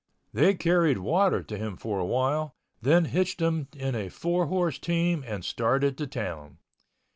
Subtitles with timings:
[0.33, 4.79] They carried water to him for a while, then hitched him in a four horse
[4.79, 6.57] team and started to town.